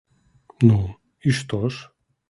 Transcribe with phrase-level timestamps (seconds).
[0.69, 0.79] Ну,
[1.27, 1.89] і што ж?